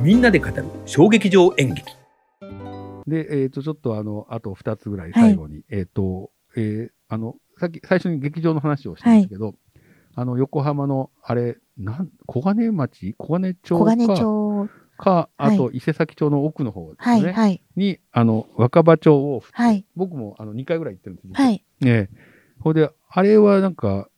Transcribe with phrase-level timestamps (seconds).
[0.00, 1.92] みんなで語る小劇場演劇
[3.06, 9.54] で、えっ、と、ちょっとあの、あと2つぐらい最後に、えっ、と、えーあの、さっき最初に劇場の話をしたんですけど、
[10.14, 13.14] あの、横浜の、あれ、なん、小金町？
[13.16, 13.76] 小金町か。
[13.78, 14.68] 小金町。
[14.98, 17.32] か、あはと伊勢崎町の奥の方ですはい、ね。
[17.32, 21.34] はい、に、あの、若葉町を、はい、僕もあの2回ぐらい行ってるんですよ。
[21.34, 22.16] はい、ええ。
[22.60, 24.08] ほいで、あれはなんか、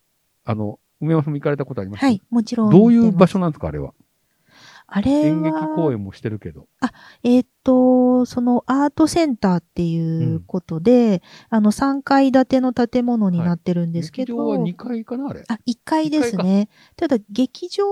[0.45, 2.05] あの、梅山さんも行かれたことあります？
[2.05, 2.71] はい、もちろん。
[2.71, 3.93] どういう場所なんですか、あれは？
[4.91, 6.67] あれは演劇公演もしてるけど。
[7.23, 15.45] えーっと、そのアートセンターっていうことで、あの3階建ての建物になってるんですけど、劇場は2階かな、あれ。
[15.49, 16.71] あ、1階ですね。
[16.97, 17.85] ただ、劇場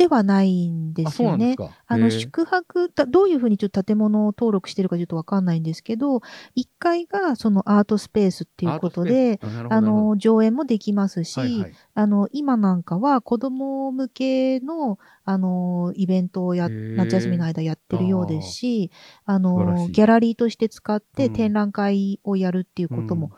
[0.00, 1.56] ではないんであ、すよね。
[1.86, 6.22] あの、宿泊、だどういうふうにちょっと建物を登録してるかちょっとわかんないんですけど、
[6.56, 11.72] 1階がそのアートスペースっていうことで、あの、上演もできますし、はいはい。
[11.92, 18.90] あの、今なんかは子供向けの、あの、イベントをや、夏休みの間やってるようですし、
[19.26, 21.32] あの、ギャラリーとして使ってうん。
[21.34, 23.32] 展覧会をやるっていうことも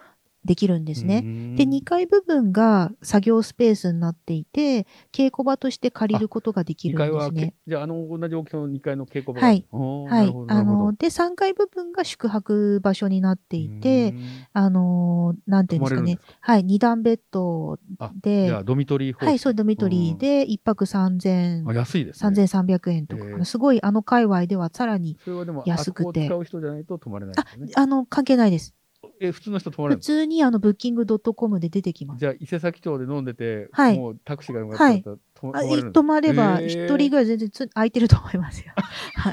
[0.45, 1.23] できるんですね。
[1.23, 9.41] ねで、2階部分が作業スペースになっていて、稽古場として借りることができ2るんですね。、じゃあ、あの、同じ大きさの2階の稽古場。
[9.41, 9.65] はい。
[9.71, 14.19] はないあの、で、3階部分が宿泊場所になっていてう、ん。
[14.53, 16.19] あの、なんていうんですかね。
[16.41, 22.45] はい、2段ベッドあでじゃあ、ドミトリーはい、そう、ドミトリーで1泊3000、あ、安いですね。
[22.45, 23.45] 3300円とか。
[23.45, 26.01] すごい、あの界隈ではさらに、それはでも、安くて。
[26.03, 27.45] あそこを使う人じゃないと泊まれないあ
[27.81, 28.75] あの、関係ないです。
[29.23, 32.21] え、普通の人泊まれ普る通にあの、ブッキングドットコムで出てきます。
[32.21, 38.73] じゃあ、伊勢崎町で飲んでて、はいもうタクシーが向かってたら、泊まあ泊まれるんです泊まれば、へー一人ぐらい全然つ空いてると思いますよ。
[39.15, 39.33] はい。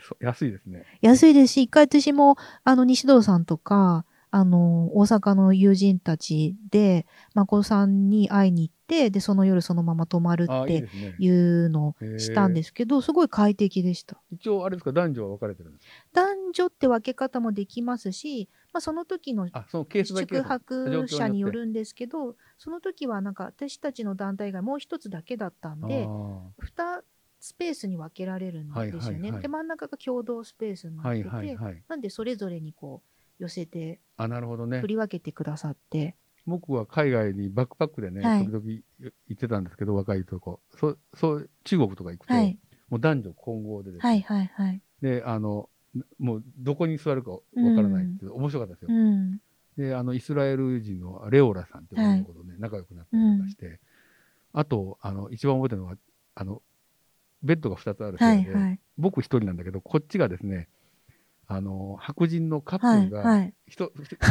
[0.00, 0.84] そう安いですね。
[1.02, 4.06] 安いですし、一回私も、あの、西堂さんとか、
[4.36, 10.84] あの、大阪の友人たちで、まこさんに会いに行って、で、その夜そのまま泊まるあ、って
[11.18, 14.20] いうのをしたんですけど、すごい快適でした。
[14.30, 15.92] 一応、あれですか、男女は分かれてるんですか？
[16.12, 19.48] 男女って分け方もできますし、まあ、その時の
[20.04, 27.04] 宿泊者によるるんですけど、その時はなんか私たちの団体がもう一つだけだったんで、2
[27.38, 29.32] スペースに分けられるんですよね。
[29.32, 31.82] で、真ん中が共同スペースになってて、はいはいはい。
[31.88, 34.88] なんでそれぞれにこう寄せてあ、なるほどね振。
[34.88, 36.16] り分けてくださって、
[36.46, 38.64] 僕は海外にバックパックでね、はい時々
[39.00, 40.60] 行ってたんですけど、若いとこ。
[40.78, 42.58] そう、そう、中国とか行くと、はい、
[42.88, 44.82] もう男女混合でですねはいはいはい。
[45.02, 45.68] で、あの、
[46.18, 48.88] もうどこに座るかわからないっていう、面白かったですよ。
[48.90, 49.40] うん。
[49.76, 53.80] で、あの、イスラエル人のレオラさんっていう女の子とね、仲良くなったりとかして、
[54.52, 55.96] あと、あの、一番覚えてるのは、
[56.34, 56.62] あの、
[57.42, 58.80] ベッドが2つある部は屋で、いはい。
[58.96, 60.68] 僕一人なんだけど、こっちがですね、
[61.48, 63.54] あの、白人のカッはいプルがはい。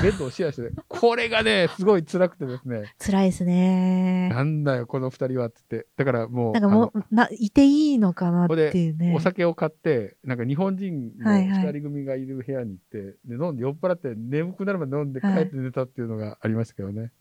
[0.04, 4.30] ベッドをシェアして、 これがね、すごい辛くてですね、辛いですね。
[4.30, 9.14] なんだよ、この二人はって言って、だからもう、なんかもう、な、いていいのかなっていうね。
[9.16, 17.12] お酒を買って、なんか日本人のはいはい二人組がいる部屋に行って、で飲んで酔っ払って眠くなるまで飲んで帰はいって寝たっていうのがありましたけどね。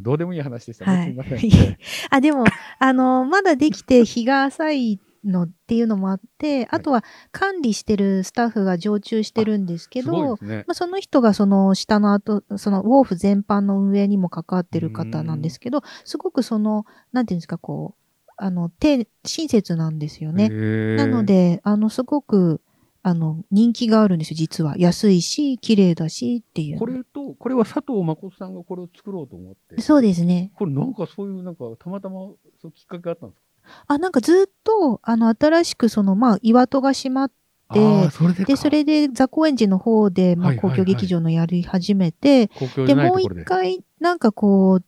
[0.00, 0.96] どうでもいい話でしたね。
[0.96, 1.78] はいすいません、 ね。
[2.10, 2.44] あ、でも、
[2.78, 10.64] あの、まだできて日が浅いのっていうのもあって、あとは管理してるスタッフが常駐してるんですけど、ね。
[10.66, 20.48] まあ、その人がその下の後、そのウォーフ全般の運営にも関わってる方なんですけど、すごくその、なんていうんですか、こう、あの、手、親切なんですよね。
[20.96, 22.60] なの、で、あの、すごく、
[23.02, 24.76] あの、人気があるんですよ、実は。
[24.76, 26.78] 安いし、綺麗だしっていう。
[26.78, 30.52] これと、これは佐藤誠さんがこれを作ろうと思って、そうですね。
[30.54, 32.20] これなんかそういう、なんかたまたま
[32.60, 33.47] そうきっかけがあったんですか？
[33.86, 37.32] あ、なんかずっと、あの、新しくその、まあ、岩戸が閉まっ
[37.70, 42.50] であーそれでそれで、ザ・高円寺の方で、まあ、公共劇場のやり始めて、
[42.86, 43.20] で、もう。
[43.20, 44.80] 一回、なんかこ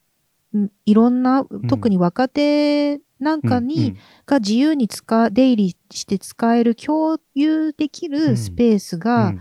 [0.55, 1.47] う、んいろんな、ん。
[1.69, 9.01] 特に若手なんかに、が自由に使う、出入りして使える、共有できるスペースうん。
[9.01, 9.35] が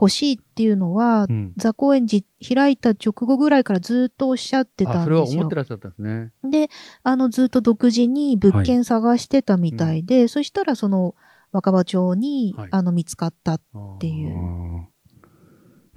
[0.00, 5.56] 欲しいっていうのは、うんうんザ・高円寺開いた直後ぐらいからずっとおっしゃってたあ、それはんですよ思って。
[5.56, 6.32] らっしゃったんですね。
[6.44, 6.68] で、
[7.02, 11.14] あの、ずっと独自に物件探してたみたいで、そしたらその、
[11.50, 13.54] 若葉町に、はいあの、見つかった。
[13.54, 13.62] っ
[13.98, 14.86] ていう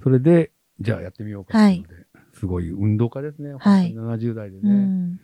[0.02, 0.50] それで、
[0.80, 1.84] じゃあやってみようかってい
[2.32, 3.54] すごい運動家ですね。
[3.54, 4.60] はい本当に70代でね。
[4.64, 5.20] うん。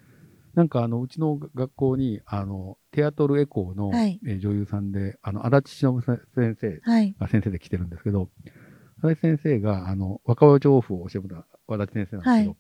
[0.55, 7.15] なんかあの、うちの学校に、あの、テアトルエコーの、はいえー女優さんで、あの、足立忍先生はい。
[7.19, 8.29] が先生で来てるんですけど、
[9.21, 12.57] 先生が、あの、若葉町府を教えてもらった和立先生なんですけど、はい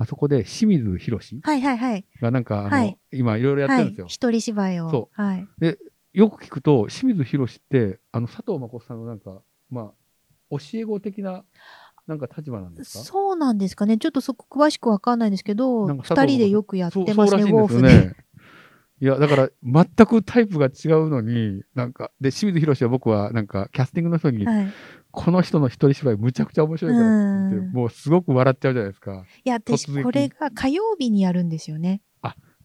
[0.00, 2.04] あそこで清水博はいはいはい。
[2.20, 4.06] がなんか、あの、はい今いろいろやってはるんですよ。。
[4.06, 4.90] い一人芝居を。
[4.90, 5.48] そはい。
[6.12, 11.44] よく聞くと、清水博って、あの、佐藤誠さんのなんか、まあ、教え子的な、
[12.06, 13.04] なんか立場なんですか？
[13.04, 13.98] そうなんですかね。
[13.98, 17.88] ちょっとそこ詳しくわかんないんですけど、二人でよくやってますね、そうそうらしいんですよウォーフで。
[18.06, 18.16] ね。
[19.00, 24.72] いや、だから、全くタイプが違うのに、なんか、で、清水宏は僕は、なんか、キャスティングの人に、はい。
[25.10, 29.24] この人の一人芝居むちゃくちゃ面白いからってうんもうすごく笑っちゃうじゃないですか。
[29.44, 32.02] いや、私、これが火曜日にやるんですよね。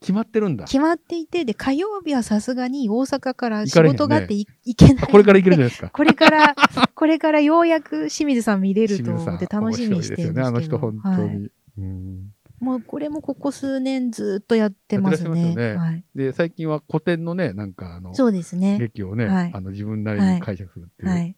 [0.04, 0.66] 決まってるんだ。
[0.66, 5.06] 決まっていて、で、火曜日はさすがに大阪から仕事があってい行けない。
[5.06, 5.88] これからいけるじゃないですか。
[5.94, 6.54] これから、
[6.94, 10.16] これからようやく清水さん見れると思って楽しみにしてるんですけど。
[10.16, 11.16] ですよね、あの人、本当に。
[11.16, 12.30] はいうん
[12.60, 15.50] もうこれもここ数年ずっとやってますね。
[15.50, 16.04] よねはい。
[16.14, 18.78] で、最近は古典のね、なんか、あの、そうですね。
[18.78, 21.36] 劇をね、はいあの、自分なりに解釈するっていう。、はい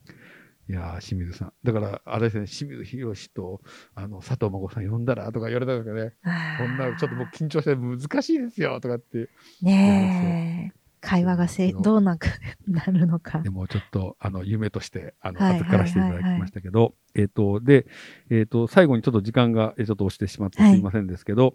[0.68, 0.72] い。
[0.72, 1.52] やー、清水さん。
[1.64, 3.60] だから、あれですね、清水宏と、
[3.94, 6.14] あの、佐藤真子さん呼んだらとか言われたんですけどね、
[6.58, 9.28] こんな、ちょっと僕緊張して難しいですよ、とかって。
[9.62, 10.86] ねえ。
[11.06, 12.28] 会話がせどうなんか
[12.66, 13.50] なるのかで。
[13.50, 17.86] もちょっと、あの、夢として、あの、はい預からせていただきましたけど、えっ、と、で、
[18.28, 21.54] えっ、と、最後にちょっと時間が、えーちょっと押してしまってはいすいませんですけど、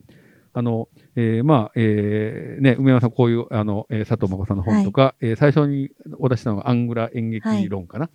[0.53, 8.09] あの、えーまあ、えーね、梅山さん、こういう、あの、えー佐藤真子さんの本とか、えー最初にお出ししたのがアングラ演劇論かな、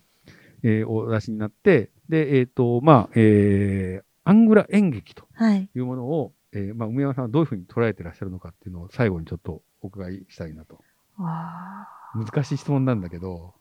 [0.62, 5.70] えーお出しになって、で、えっ、と、まあ、えーアングラ演劇とはい。
[5.72, 10.80] いうものを、えーまあ、梅山さんはどういうふうに捉えてらっしゃるのかっていうのを最後にちょっとお伺いしたいなと。
[11.18, 13.54] あ難しい質問なんだけど、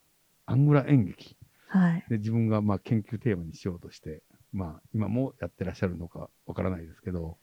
[0.48, 1.38] アングラ演劇。
[1.74, 2.06] ーはい。
[2.10, 7.38] で、自分がまあ研究テーマにしようとして、まあ今もやってらっしゃるのかわからないですけど、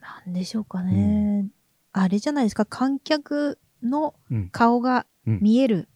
[0.00, 1.48] なんでしょうかね。
[1.92, 2.64] あれじゃないですか。
[2.64, 4.48] 観客のうん。
[4.50, 5.88] 顔がうん見える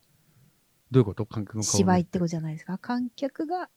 [0.92, 1.26] どういうこと？
[1.26, 2.78] 観客の顔芝居ってことじゃないですか。
[2.78, 3.68] 観客が、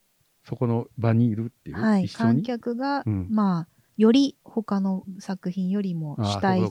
[0.44, 2.10] そこの場にいるっていう、はい。
[2.10, 2.42] 観。
[2.44, 3.68] 客が、うんまあ、
[3.98, 6.62] より他の作品よりも主体。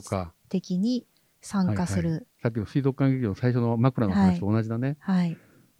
[0.47, 1.07] 的に
[1.41, 2.27] 参加する。
[2.43, 4.95] さっきの水族館劇場の最初の枕の話と同じだね。
[4.99, 5.37] はい。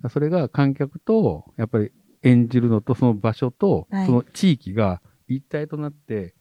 [0.09, 1.91] それが観客と、やっぱり
[2.23, 6.33] 演じるのとその場所と、はいその地域が一体となって、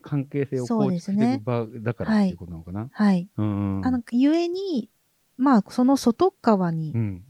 [0.00, 2.88] 関係性を構築していく場だからっていうことなのかな？
[2.92, 3.28] はい。
[3.36, 3.80] うん。
[3.84, 4.88] あの、ゆえに、
[5.36, 7.24] まあ、その外側に、うん。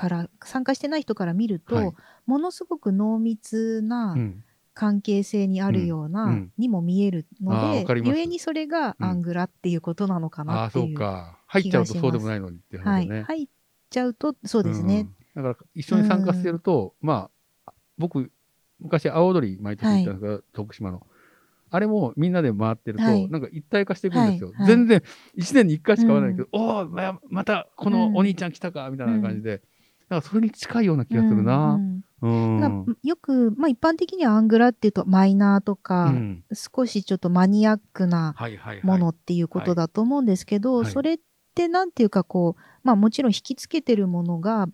[0.00, 1.92] から、参加してない人から見ると、はい
[2.26, 4.44] ものすごく濃密なうん。
[4.72, 10.86] 関係性にあるような、うんうんにも見えるのでわかりますゆえにそれがうんアングラっていうことなのかなっていう。
[10.86, 11.38] そうか。
[11.48, 13.08] 入っちゃうとそうでもないのにっていうはい。
[13.08, 13.48] 入っ
[13.90, 15.08] ちゃうと、そうですね。
[15.34, 15.42] うん。
[15.42, 17.30] だから一緒に参加してると、ま
[17.66, 18.30] あ、僕、
[18.78, 21.04] 昔、青踊り毎年行ったんですが、徳島の。
[21.70, 24.48] あれもみんなで回ってると、はいなんか一体化していくんですよ。
[24.48, 25.02] はいはい全然、
[25.34, 29.62] 一年に一回しか会わないけど、おおままたこのお兄ちゃん来たか、みたいな感じで、
[30.10, 31.76] なんかそれに近いような気がするうな。
[31.76, 32.60] んうん。
[32.60, 38.84] だからよく、まあ、一般的にはアングラっていうとマイナーとか、うん少しちょっとマニアックなはいはいはい。
[38.84, 41.18] ものっていうことだと思うんですけど、はいそれっ
[41.54, 44.66] てなんていうかこう、まあもちろん引きつけてるものが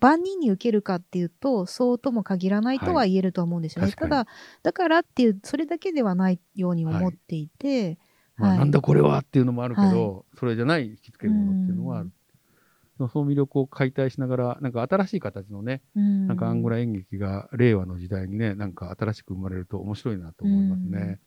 [0.00, 3.86] 万人に受けるかっていうと、そうとも限らないとは言えるとは思うんですよね。
[3.86, 4.26] はいただ、
[4.62, 7.98] だからっていう、それだけではないように思っていて、
[8.36, 12.10] まあ、はいなんだこれはっていうのもあるけど、それじゃない引きつけるものっていうのはある。
[13.08, 16.26] その魅力を解体しながら、なんか新しい形のね、うん。
[16.26, 21.18] なんかアングラ演劇が令和の時代にね、なんか新しく生まれると面白いなと思いますね。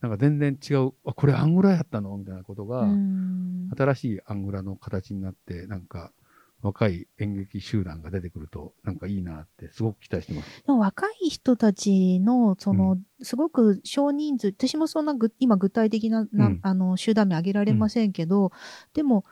[0.00, 2.14] なんか全然違う、あ、これアングラやったの？
[2.18, 3.70] みたいなことが、うん。
[3.76, 6.12] 新しいアングラの形になって、なんか
[6.60, 10.62] 若い演劇集団が出てくると、なんかいいなってすごく期待してます。
[10.66, 16.60] でも若い人たちの、その、すごく少人数、私もそんなぐ今具体的なな、うん。
[16.62, 18.52] あの集団名挙げられませんけど、
[18.92, 19.24] でも、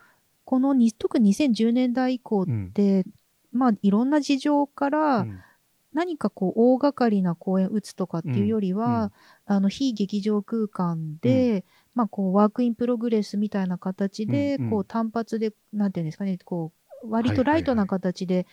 [0.53, 2.73] このに特に2010年代以降っうん。
[2.73, 3.07] て、
[3.53, 5.41] まあいろんな事情から、うん。
[5.95, 9.13] 何かこう大掛かりな公演打つとかっていうよりは、
[9.47, 14.65] あの非劇場空間で、まあこう work in progress みたいな形で、うん。
[14.65, 14.71] うん。
[14.73, 16.73] こう単発で、なんていうんですかね、こ
[17.03, 18.47] う割とライトな形で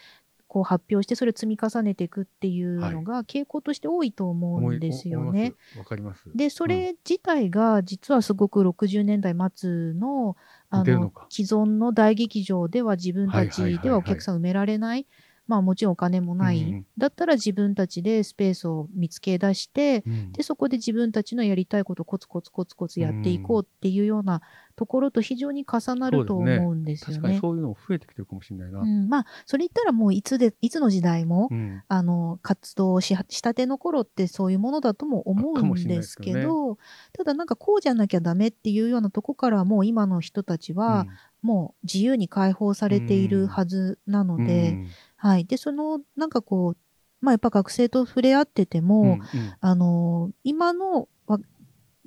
[0.49, 5.25] こう発表してそれを積み重ねていくっていうのが傾向として多いと思うんですよね。
[5.25, 6.23] 思いますわかります。
[6.35, 10.35] で、それ自体が実はすごく60年代末の
[10.71, 15.05] あの似てるのか既存の大劇場では自分たはいはいはいはいちではお客さん埋められない。
[15.49, 16.61] まあもちろんお金もない。
[16.61, 16.85] うんうん。
[16.97, 20.31] だったら自分たちでスペースを見つけ出して、うん。
[20.31, 24.41] で、そこで自分たちのやりたいことをコツコツコツコツやっていこうっていうような
[24.75, 27.39] ところと非常に重なると思うんですよ確かにね。
[27.41, 28.79] そういうのも増えてきてるかもしれないな。
[28.79, 31.83] うん、まあ、それ言ったらもういつで、いつの時代も、うん。
[31.87, 36.77] あの、活動ししたての頃ってそういうものだとも思うんでですすけどけど、
[37.13, 41.07] ただなんかこうじゃなきゃダメっていうようなとこからもう今の人たちは
[41.41, 44.87] もう自由に解放されているはずなのうんで、うん
[45.21, 45.45] はい。
[45.45, 46.77] で、その、なんかこう、
[47.21, 49.19] まあやっぱ学生と触れ合ってても、うんうん。
[49.59, 51.39] あの、今のわ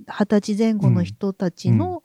[0.08, 2.02] 二十歳前後の人たちの、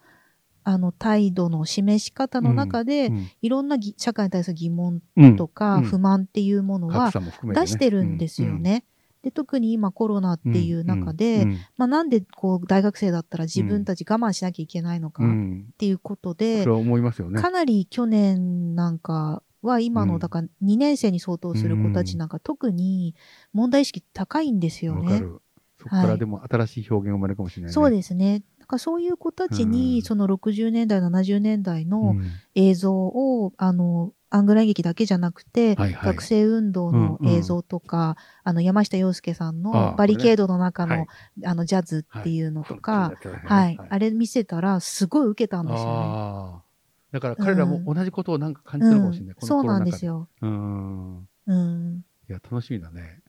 [0.63, 8.83] あの、態度の示し方の中で、うんいろんなぎ社会に対する疑問うんとかうん不満っていうものは出してるんですよね。
[9.23, 15.65] で特に今コロナっていう中で、うんまあ、なんでこう大学生だったら自分たち我慢しなきゃいけないのかっうん。
[15.77, 17.41] ていうことそで、れは思いますよね。
[17.41, 20.09] かなり去年なんかは今うん。
[20.09, 23.15] の、だから2年生に相当する子たちなんか特に
[23.53, 25.13] 問題意識高いんですよね。
[25.13, 25.41] わかる。
[25.79, 27.73] そこからでも新しい表現生まれるかもしれないね。
[27.73, 28.41] そうですね。
[28.59, 29.71] だからそういう子たちうん。
[29.71, 32.21] に、その60年代、70年代うのん。
[32.55, 36.15] 映像を、あの、アングラ演劇だけじゃなくて、はいはい。
[36.15, 41.03] 学生運動の映像とか、あの、山下洋介さんあのバリケードの中の、は
[41.39, 41.45] い。
[41.45, 43.13] あの、ジャズっていうのとか、
[43.45, 43.89] はい、たね。
[43.91, 46.63] あれ見せたら、すごい受けたんですよね。
[47.11, 49.35] だから彼らも同じことをなんか感じてるかもしれない。
[49.39, 50.13] うん、そうなんですよ。
[50.13, 50.29] よ。
[50.41, 51.29] うん。
[51.47, 52.05] うん。
[52.29, 53.21] いや、楽しみだね。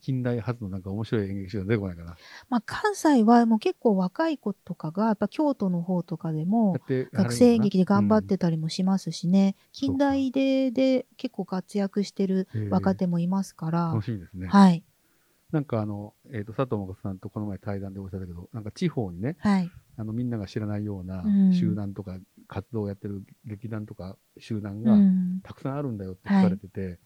[0.00, 2.16] 近代初のなんか面白い演劇集が出てこないかな。
[2.48, 6.78] まあ、関西はもう結構若い子とかが、やっぱ京都の方とかでも
[7.12, 14.46] 学生演劇で頑張っうんてたりもしますしね、そうか近代でで結構活躍してる若手もいますから楽、しみですね。
[14.48, 14.82] はい、
[15.52, 22.16] なんかあの、えっ、と、佐藤誠さんとこの前対談でおっしゃったけど、なんか地方にね、はい、あのみんなが知らないようなうん集団とか
[22.48, 25.40] 活動をやってる劇団とか集団うがん。
[25.42, 26.98] たくさんあるんだよって聞かれてて、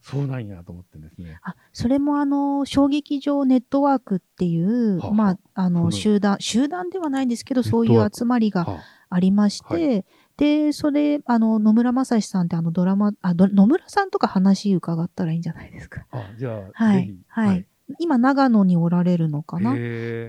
[0.00, 1.40] そうなんやと思ってですね。
[1.42, 5.70] あ、それもあの、小劇場ネットワークっていう、はあまあ、あ。
[5.70, 9.18] の、集団、集団ではないんですけど、そういう集まりがはあ。
[9.18, 10.02] りまして、は
[10.36, 16.04] で、それ、あの、野村正史さんってあのドラマ、あ、ど野村さんとか話伺ったらいいんじゃないですか。
[16.10, 17.06] あ、じゃあ、はい。
[17.06, 17.18] ぜひ。
[17.28, 17.66] はい
[17.98, 19.74] 今、長野におられるのかな？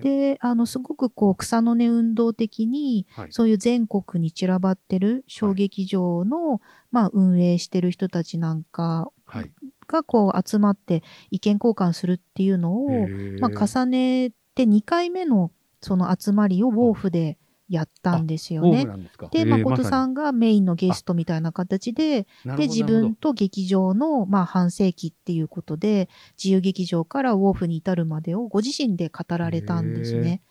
[0.01, 3.27] で、あの、すごくこう、草の根運動的に、はい。
[3.31, 6.59] そういう全国に散らばってる小劇場の、
[6.91, 9.51] まあ、運営してる人たちなんかはい。
[9.87, 13.09] が、こう、集まって意見交換するっていうのを、
[13.39, 18.85] まあ、重ねて2回目のその集まりをウォーフでやったんですよね。
[19.31, 30.41] で誠さまんがメインのゲストみたいな形で、で、自分と劇場の、まあ、半世紀っていうことで、自由劇場からウォーフに至るまでをご自身で語られたんですね。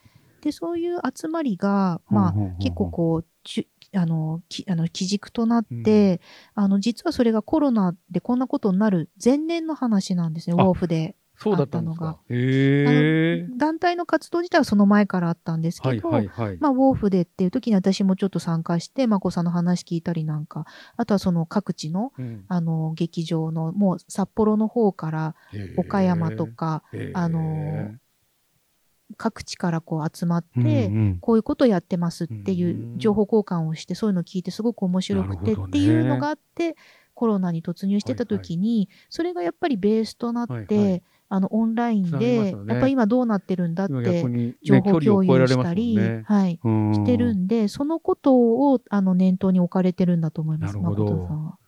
[0.40, 3.24] で、そういう集まりが、まあ、結構こう、
[3.96, 6.20] あの、きあの基軸となって、
[6.54, 11.16] あの、実はそれがコロナでこんなことになる前年の話なんですね、ウあォーフで。
[11.36, 12.08] そうだったんですか？
[12.08, 12.18] あっ。
[12.28, 13.46] へえ。
[13.56, 16.58] 団体の活動自体はその前からあったんですはいけど、はいはい。
[16.58, 20.64] まあ、ウォーフでっていう時に私もちょっと参加して、まこさんの話聞いたりなんか、
[20.96, 22.44] あとはその各地の、うん。
[22.48, 25.34] あの、劇場の、もう札幌の方から
[25.76, 26.82] 岡山とか、
[27.14, 27.90] あの
[29.16, 30.68] 各地からこう集まって、うんう
[31.14, 31.18] ん。
[31.20, 36.76] こういうことやってますっていう情報交換をして、そういうのを聞いてすごく面白くてっていうのがあって、
[37.12, 44.22] コロナに突入してた時に、それがやっぱりベースとなって、はいはいあの、オンラインで、よねやっぱり今どうなってるんだっ今て
[44.62, 51.58] 情報共有したり、ねはい、うんしてるんで、そのことを、あの、念頭に置かれてるんだと思います、誠さんは。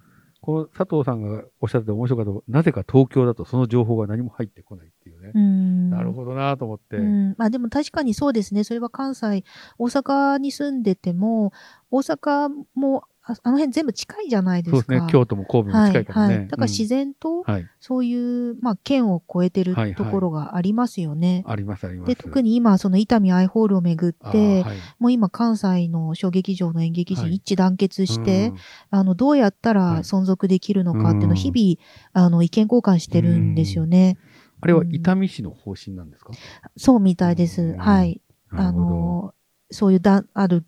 [0.47, 5.33] この佐藤さんがおっしゃってて面白かったなぜか東京だとその情報が何も入ってこないっていうね。
[5.35, 5.91] うん。
[5.91, 6.99] なるほどなと思って。
[6.99, 8.63] うん、まあでも確かにそうですね。
[8.63, 9.43] それは関西、
[9.77, 11.53] 大阪に住んでても、
[11.91, 14.77] 大阪も、ああの辺全部近いじゃないですか。
[14.77, 15.11] そうですね。
[15.11, 16.35] 京都も神戸も近いからね。
[16.35, 16.49] はいはい。
[16.49, 17.67] だから自然と、うんはい。
[17.81, 21.43] そういう、まあ、県を越えてるはいはいところがありますよね。
[21.47, 22.09] ありますあります。
[22.09, 28.57] で、特に今、その伊丹アイホールをめぐって、はいもう今、関西の小劇場の演劇はい人一致団結して、うん
[28.91, 34.19] あの、どうやったはいら存続できるのかっていうのをうん日々、あの、意見交換してるんですよね。
[34.61, 36.33] あれは伊丹市の方針なんですか？
[36.77, 37.63] そうみたいです。
[37.63, 38.21] うんはい。
[38.51, 39.35] あの、
[39.71, 40.65] そういうだ、ある、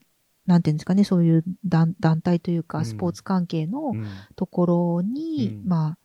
[0.48, 2.84] なんていうんですかね、そういう団団体というか、うん。
[2.86, 4.06] スポーツ関係のうん。
[4.34, 5.68] ところに、うん。
[5.68, 5.98] まあ、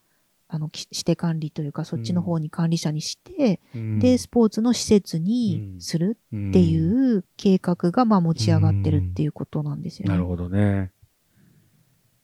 [0.50, 4.00] あの、き指定管理というか、そっちの方に管理者にして、うん。
[4.00, 10.14] で、スポーツの施設にするっていう計画が、まあ、持ち上がってるっていうことなんですよね。
[10.14, 10.92] なるほどね。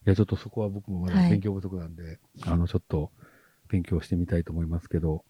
[0.05, 1.31] いや、ちょっとそこは僕もまだはい。
[1.31, 3.11] 勉強不足なんで、あの、ちょっと
[3.69, 5.23] 勉強してみたいと思いますけど、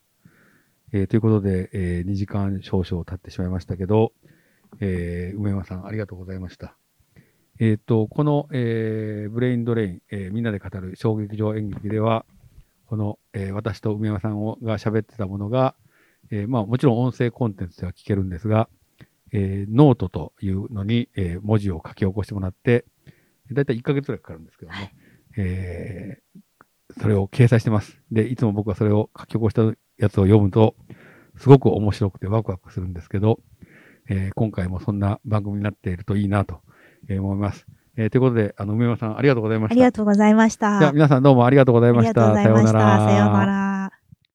[0.91, 4.11] えーということで、えー2時間少々経ってしまいましたけど、
[4.79, 6.75] えー梅山さんありがとうございました。
[7.59, 12.25] えっ、と、この、えーブレインドレイン、えーみんなで語る小劇場演劇では、
[12.85, 15.75] この、えー私と梅山さんをが喋ってたものが、
[16.31, 18.69] えーまあもちろん音声コンテンツでは聞けるんですが、
[19.31, 22.85] えーノートというのに、えー文字を書き起こしてもらって、
[23.51, 24.93] だいたい1ヶ月くらいかかるんですけどね、
[25.37, 26.39] えー
[27.01, 28.01] それを掲載してます。
[28.11, 29.61] で、いつも僕はそれを書き起こした
[29.97, 30.75] やつを読むと、
[31.37, 33.39] すごく面白くてワクワクするんですけど、
[34.09, 36.61] えー今回もそんな番組になっているといいなと
[37.07, 37.65] えー思います。
[37.97, 39.73] えーということで、あの、梅山さんありがとうございました。
[39.73, 40.79] ありがとうございました。
[40.79, 42.27] じゃあ皆さんどうもありがとうございました。
[42.27, 42.79] ありがとうございました。
[43.09, 43.68] さようなら。